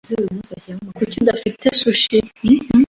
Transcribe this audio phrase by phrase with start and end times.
[0.97, 2.17] Kuki udafite sushi?